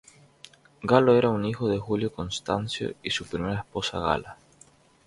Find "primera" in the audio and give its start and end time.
3.27-3.59